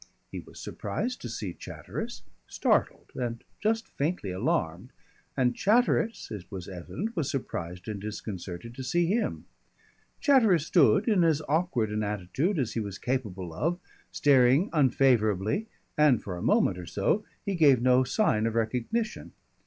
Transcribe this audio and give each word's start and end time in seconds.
He 0.31 0.39
was 0.39 0.59
surprised 0.59 1.21
to 1.21 1.29
see 1.29 1.53
Chatteris, 1.53 2.23
startled 2.47 3.11
and 3.13 3.43
just 3.59 3.87
faintly 3.87 4.31
alarmed, 4.31 4.89
and 5.37 5.55
Chatteris 5.55 6.31
it 6.31 6.51
was 6.51 6.67
evident 6.67 7.15
was 7.15 7.29
surprised 7.29 7.87
and 7.87 8.01
disconcerted 8.01 8.73
to 8.73 8.83
see 8.83 9.05
him. 9.05 9.45
Chatteris 10.19 10.65
stood 10.65 11.07
in 11.07 11.23
as 11.23 11.43
awkward 11.47 11.91
an 11.91 12.01
attitude 12.01 12.57
as 12.57 12.73
he 12.73 12.79
was 12.79 12.97
capable 12.97 13.53
of, 13.53 13.79
staring 14.11 14.71
unfavourably, 14.73 15.67
and 15.95 16.23
for 16.23 16.35
a 16.35 16.41
moment 16.41 16.79
or 16.79 16.87
so 16.87 17.23
he 17.45 17.53
gave 17.53 17.79
no 17.79 18.03
sign 18.03 18.47
of 18.47 18.55
recognition. 18.55 19.33